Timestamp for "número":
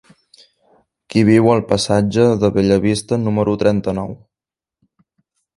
3.29-3.55